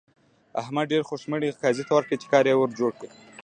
احمد 0.61 0.85
ډېرې 0.91 1.07
خوشمړې 1.09 1.55
قاضي 1.61 1.83
ته 1.87 1.91
ورکړې 1.93 2.15
چې 2.21 2.27
کار 2.33 2.43
يې 2.49 2.55
ور 2.57 2.69
جوړ 2.79 2.91
کړي. 2.99 3.09